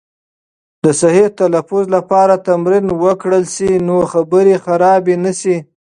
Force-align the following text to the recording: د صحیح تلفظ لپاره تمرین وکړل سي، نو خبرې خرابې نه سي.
د 0.83 0.85
صحیح 1.01 1.27
تلفظ 1.39 1.83
لپاره 1.95 2.43
تمرین 2.47 2.85
وکړل 3.03 3.43
سي، 3.55 3.69
نو 3.87 3.97
خبرې 4.11 4.55
خرابې 4.65 5.15
نه 5.25 5.31
سي. 5.41 5.57